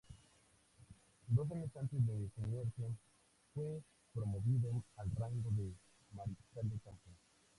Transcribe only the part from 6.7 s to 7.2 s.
de campo.